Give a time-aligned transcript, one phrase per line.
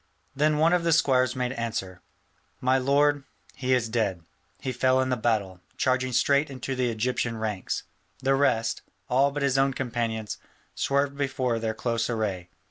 [0.35, 2.01] Then one of the squires made answer,
[2.59, 4.23] "My lord, he is dead:
[4.59, 7.83] he fell in the battle, charging straight into the Egyptian ranks:
[8.17, 10.39] the rest, all but his own companions,
[10.73, 12.49] swerved before their close array.